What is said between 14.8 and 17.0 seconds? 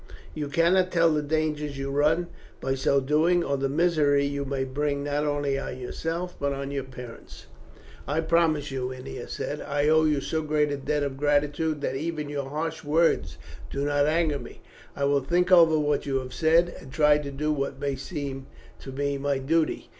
I will think over what you have said, and